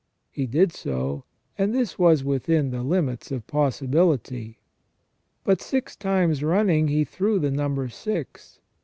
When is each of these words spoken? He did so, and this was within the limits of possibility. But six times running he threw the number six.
He 0.31 0.47
did 0.47 0.73
so, 0.73 1.25
and 1.59 1.75
this 1.75 1.99
was 1.99 2.23
within 2.23 2.71
the 2.71 2.81
limits 2.81 3.31
of 3.31 3.45
possibility. 3.45 4.57
But 5.43 5.61
six 5.61 5.95
times 5.95 6.41
running 6.43 6.87
he 6.87 7.03
threw 7.03 7.37
the 7.37 7.51
number 7.51 7.87
six. 7.87 8.59